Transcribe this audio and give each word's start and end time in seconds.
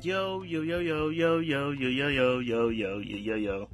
Yo, 0.00 0.44
yo, 0.44 0.62
yo, 0.62 0.78
yo, 0.78 1.08
yo, 1.08 1.38
yo, 1.40 1.70
yo, 1.70 1.88
yo, 1.88 2.08
yo, 2.08 2.38
yo, 2.38 2.68
yo, 2.68 2.98
yo, 2.98 3.16
yo, 3.16 3.34
yo. 3.34 3.68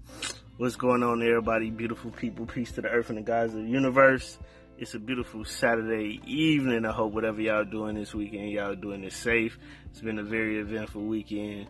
What's 0.56 0.74
going 0.74 1.02
on, 1.02 1.22
everybody? 1.22 1.68
Beautiful 1.68 2.12
people. 2.12 2.46
Peace 2.46 2.72
to 2.72 2.80
the 2.80 2.88
earth 2.88 3.10
and 3.10 3.18
the 3.18 3.22
gods 3.22 3.52
of 3.52 3.60
the 3.60 3.68
universe. 3.68 4.38
It's 4.78 4.94
a 4.94 4.98
beautiful 4.98 5.44
Saturday 5.44 6.22
evening. 6.26 6.86
I 6.86 6.92
hope 6.92 7.12
whatever 7.12 7.42
y'all 7.42 7.66
doing 7.66 7.96
this 7.96 8.14
weekend, 8.14 8.52
y'all 8.52 8.74
doing 8.74 9.04
it 9.04 9.12
safe. 9.12 9.58
It's 9.90 10.00
been 10.00 10.18
a 10.18 10.22
very 10.22 10.60
eventful 10.60 11.02
weekend 11.02 11.66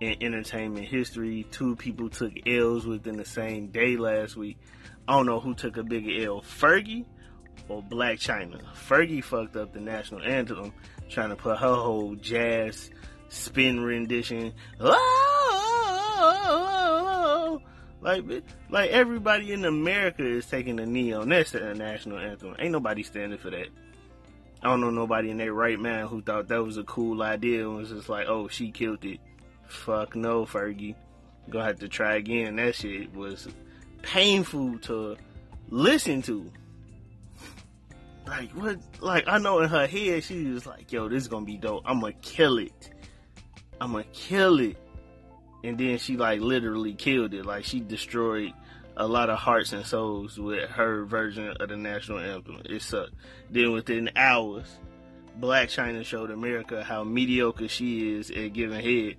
in 0.00 0.22
entertainment 0.22 0.86
history. 0.86 1.46
Two 1.50 1.74
people 1.74 2.10
took 2.10 2.32
L's 2.46 2.84
within 2.86 3.16
the 3.16 3.24
same 3.24 3.68
day 3.68 3.96
last 3.96 4.36
week. 4.36 4.58
I 5.08 5.14
don't 5.14 5.24
know 5.24 5.40
who 5.40 5.54
took 5.54 5.78
a 5.78 5.82
bigger 5.82 6.22
L, 6.26 6.42
Fergie 6.42 7.06
or 7.70 7.82
Blac 7.82 8.18
Chyna. 8.18 8.62
Fergie 8.74 9.24
fucked 9.24 9.56
up 9.56 9.72
the 9.72 9.80
national 9.80 10.20
anthem 10.20 10.74
trying 11.08 11.30
to 11.30 11.36
put 11.36 11.56
her 11.56 11.74
whole 11.74 12.14
jazz 12.16 12.90
spin 13.28 13.80
rendition. 13.80 14.52
Oh, 16.48 17.60
like, 18.00 18.24
like 18.70 18.90
everybody 18.90 19.52
in 19.52 19.64
America 19.64 20.24
is 20.24 20.46
taking 20.46 20.78
a 20.80 20.86
knee 20.86 21.12
on 21.12 21.28
that 21.30 21.52
national 21.76 22.18
anthem. 22.18 22.54
Ain't 22.58 22.72
nobody 22.72 23.02
standing 23.02 23.38
for 23.38 23.50
that. 23.50 23.68
I 24.62 24.68
don't 24.68 24.80
know 24.80 24.90
nobody 24.90 25.30
in 25.30 25.36
their 25.36 25.52
right 25.52 25.78
mind 25.78 26.08
who 26.08 26.22
thought 26.22 26.48
that 26.48 26.62
was 26.62 26.76
a 26.76 26.84
cool 26.84 27.22
idea 27.22 27.68
and 27.68 27.76
was 27.76 27.90
just 27.90 28.08
like, 28.08 28.26
oh, 28.28 28.48
she 28.48 28.70
killed 28.70 29.04
it. 29.04 29.20
Fuck 29.68 30.16
no, 30.16 30.44
Fergie. 30.44 30.94
Gonna 31.50 31.66
have 31.66 31.78
to 31.80 31.88
try 31.88 32.16
again. 32.16 32.56
That 32.56 32.74
shit 32.74 33.14
was 33.14 33.48
painful 34.02 34.78
to 34.80 35.16
listen 35.68 36.22
to. 36.22 36.50
Like 38.26 38.50
what? 38.52 38.78
Like 39.00 39.24
I 39.28 39.38
know 39.38 39.60
in 39.60 39.68
her 39.68 39.86
head 39.86 40.24
she 40.24 40.46
was 40.46 40.66
like, 40.66 40.90
"Yo, 40.90 41.08
this 41.08 41.22
is 41.22 41.28
gonna 41.28 41.46
be 41.46 41.56
dope. 41.56 41.82
I'm 41.86 42.00
gonna 42.00 42.12
kill 42.14 42.58
it. 42.58 42.90
I'm 43.80 43.92
gonna 43.92 44.04
kill 44.12 44.60
it." 44.60 44.76
And 45.64 45.78
then 45.78 45.98
she 45.98 46.16
like 46.16 46.40
literally 46.40 46.94
killed 46.94 47.34
it. 47.34 47.44
Like 47.44 47.64
she 47.64 47.80
destroyed 47.80 48.52
a 48.96 49.06
lot 49.06 49.30
of 49.30 49.38
hearts 49.38 49.72
and 49.72 49.84
souls 49.84 50.38
with 50.38 50.70
her 50.70 51.04
version 51.04 51.54
of 51.60 51.68
the 51.68 51.76
national 51.76 52.18
anthem. 52.18 52.62
It 52.64 52.82
sucked. 52.82 53.12
Then 53.50 53.72
within 53.72 54.10
hours, 54.16 54.78
Blac 55.40 55.66
Chyna 55.66 56.04
showed 56.04 56.30
America 56.30 56.82
how 56.82 57.04
mediocre 57.04 57.68
she 57.68 58.14
is 58.14 58.30
at 58.30 58.54
giving 58.54 58.80
head. 58.80 59.16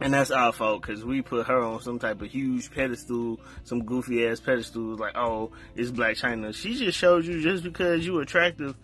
And 0.00 0.14
that's 0.14 0.30
our 0.30 0.52
fault 0.52 0.82
because 0.82 1.04
we 1.04 1.22
put 1.22 1.46
her 1.46 1.60
on 1.60 1.80
some 1.80 1.98
type 1.98 2.22
of 2.22 2.28
huge 2.28 2.72
pedestal, 2.72 3.38
some 3.62 3.84
goofy 3.84 4.26
ass 4.26 4.40
pedestal, 4.40 4.96
like, 4.96 5.16
oh, 5.16 5.52
it's 5.76 5.90
Blac 5.90 6.20
Chyna. 6.20 6.54
She 6.54 6.74
just 6.74 6.98
showed 6.98 7.24
you 7.24 7.40
just 7.40 7.62
because 7.62 8.04
you're 8.04 8.22
attractive, 8.22 8.74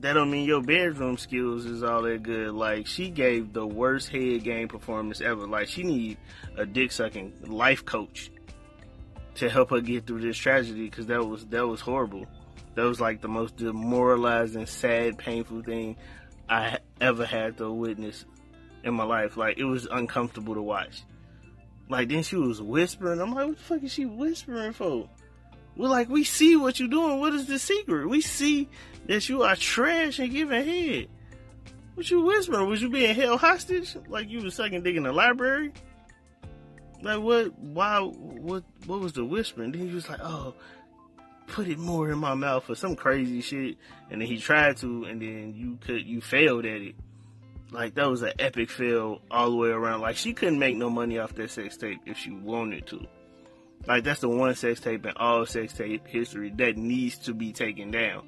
that 0.00 0.12
don't 0.12 0.30
mean 0.30 0.44
your 0.44 0.62
bedroom 0.62 1.18
skills 1.18 1.64
is 1.64 1.82
all 1.82 2.02
that 2.02 2.22
good. 2.22 2.52
Like, 2.52 2.86
she 2.86 3.10
gave 3.10 3.52
the 3.52 3.66
worst 3.66 4.08
head 4.08 4.44
game 4.44 4.68
performance 4.68 5.20
ever. 5.20 5.46
Like, 5.46 5.68
she 5.68 5.82
need 5.82 6.18
a 6.56 6.64
dick 6.64 6.92
sucking 6.92 7.32
life 7.46 7.84
coach 7.84 8.30
to 9.36 9.48
help 9.48 9.70
her 9.70 9.80
get 9.80 10.06
through 10.06 10.20
this 10.20 10.36
tragedy 10.36 10.84
because 10.88 11.06
that 11.06 11.24
was, 11.26 11.46
that 11.46 11.66
was 11.66 11.80
horrible. 11.80 12.26
That 12.74 12.84
was 12.84 13.00
like 13.00 13.20
the 13.20 13.28
most 13.28 13.56
demoralizing, 13.56 14.66
sad, 14.66 15.18
painful 15.18 15.62
thing 15.62 15.96
I 16.48 16.78
ever 17.00 17.24
had 17.24 17.58
to 17.58 17.72
witness 17.72 18.24
in 18.84 18.94
my 18.94 19.04
life. 19.04 19.36
Like 19.36 19.58
it 19.58 19.64
was 19.64 19.86
uncomfortable 19.90 20.54
to 20.54 20.62
watch. 20.62 21.02
Like 21.88 22.08
then 22.08 22.22
she 22.22 22.36
was 22.36 22.62
whispering. 22.62 23.20
I'm 23.20 23.34
like, 23.34 23.46
what 23.46 23.56
the 23.56 23.62
fuck 23.62 23.82
is 23.82 23.92
she 23.92 24.06
whispering 24.06 24.72
for? 24.72 25.08
We're 25.78 25.88
like, 25.88 26.10
we 26.10 26.24
see 26.24 26.56
what 26.56 26.78
you're 26.78 26.88
doing. 26.88 27.20
What 27.20 27.32
is 27.32 27.46
the 27.46 27.58
secret? 27.58 28.08
We 28.08 28.20
see 28.20 28.68
that 29.06 29.28
you 29.28 29.44
are 29.44 29.56
trash 29.56 30.18
and 30.18 30.30
giving 30.30 30.64
head. 30.64 31.08
What 31.94 32.10
you 32.10 32.20
whispering? 32.20 32.68
Was 32.68 32.82
you 32.82 32.90
being 32.90 33.14
held 33.14 33.40
hostage? 33.40 33.96
Like 34.08 34.28
you 34.28 34.42
was 34.42 34.54
sucking 34.54 34.82
dick 34.82 34.96
in 34.96 35.04
the 35.04 35.12
library? 35.12 35.72
Like 37.00 37.20
what? 37.20 37.58
Why? 37.58 38.00
What? 38.00 38.64
What 38.86 39.00
was 39.00 39.14
the 39.14 39.24
whispering? 39.24 39.72
Then 39.72 39.88
he 39.88 39.94
was 39.94 40.08
like, 40.08 40.20
oh, 40.20 40.54
put 41.46 41.66
it 41.68 41.78
more 41.78 42.10
in 42.10 42.18
my 42.18 42.34
mouth 42.34 42.68
or 42.68 42.74
some 42.74 42.94
crazy 42.94 43.40
shit. 43.40 43.78
And 44.10 44.20
then 44.20 44.28
he 44.28 44.38
tried 44.38 44.76
to, 44.78 45.04
and 45.04 45.22
then 45.22 45.54
you 45.56 45.78
could, 45.80 46.04
you 46.04 46.20
failed 46.20 46.66
at 46.66 46.82
it 46.82 46.96
like 47.70 47.94
that 47.94 48.08
was 48.08 48.22
an 48.22 48.32
epic 48.38 48.70
fail 48.70 49.20
all 49.30 49.50
the 49.50 49.56
way 49.56 49.68
around. 49.68 50.00
Like 50.00 50.16
she 50.16 50.32
couldn't 50.32 50.58
make 50.58 50.76
no 50.76 50.90
money 50.90 51.18
off 51.18 51.34
that 51.34 51.50
sex 51.50 51.76
tape 51.76 52.00
if 52.06 52.16
she 52.16 52.30
wanted 52.30 52.86
to. 52.88 53.06
Like 53.88 54.04
that's 54.04 54.20
the 54.20 54.28
one 54.28 54.54
sex 54.54 54.80
tape 54.80 55.06
in 55.06 55.12
all 55.16 55.46
sex 55.46 55.72
tape 55.72 56.06
history 56.06 56.52
that 56.56 56.76
needs 56.76 57.16
to 57.20 57.32
be 57.32 57.52
taken 57.52 57.90
down. 57.90 58.22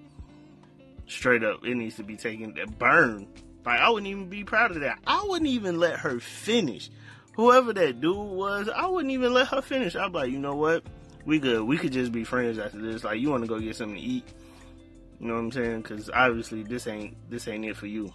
Straight 1.06 1.44
up, 1.44 1.66
it 1.66 1.75
needs 1.75 1.97
to 1.97 2.03
be 2.03 2.16
taken 2.16 2.56
burn. 2.78 3.28
Like 3.66 3.78
I 3.78 3.91
wouldn't 3.91 4.10
even 4.10 4.31
be 4.31 4.43
proud 4.43 4.70
of 4.70 4.81
that. 4.81 4.99
I 5.06 5.22
wouldn't 5.28 5.50
even 5.50 5.78
let 5.78 5.99
her 5.99 6.19
finish. 6.19 6.91
Whoever 7.34 7.75
that 7.75 8.00
dude 8.00 8.16
was, 8.16 8.70
I 8.75 8.87
wouldn't 8.87 9.12
even 9.12 9.34
let 9.34 9.49
her 9.49 9.60
finish. 9.60 9.94
I'd 9.94 10.12
be 10.12 10.19
like, 10.19 10.31
you 10.31 10.38
know 10.38 10.56
what? 10.56 10.82
We 11.26 11.38
good. 11.38 11.62
We 11.62 11.76
could 11.76 11.93
just 11.93 12.10
be 12.10 12.25
friends 12.25 12.59
after 12.59 12.81
this. 12.81 13.04
Like 13.04 13.20
you 13.20 13.28
want 13.28 13.43
to 13.43 13.49
go 13.49 13.60
get 13.60 13.76
something 13.76 13.97
to 13.97 14.03
eat. 14.03 14.25
You 15.20 15.28
know 15.28 15.34
what 15.34 15.41
I'm 15.41 15.53
saying? 15.53 15.82
Because 15.82 16.09
obviously 16.09 16.62
this 16.62 16.87
ain't 16.87 17.15
this 17.28 17.47
ain't 17.49 17.66
it 17.66 17.76
for 17.76 17.87
you. 17.87 18.10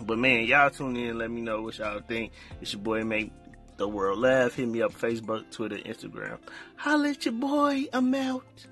But 0.00 0.18
man, 0.18 0.46
y'all 0.46 0.70
tune 0.70 0.96
in. 0.96 1.16
Let 1.16 1.30
me 1.30 1.42
know 1.42 1.62
what 1.62 1.78
y'all 1.78 2.00
think. 2.00 2.32
It's 2.60 2.72
your 2.72 2.82
boy 2.82 3.04
Make 3.04 3.30
the 3.76 3.88
World 3.88 4.18
Laugh. 4.18 4.54
Hit 4.54 4.68
me 4.68 4.82
up 4.82 4.92
Facebook, 4.92 5.50
Twitter, 5.50 5.76
Instagram. 5.78 6.38
Holla 6.76 7.10
at 7.10 7.24
your 7.24 7.34
boy. 7.34 7.86
I'm 7.92 8.14
out. 8.14 8.66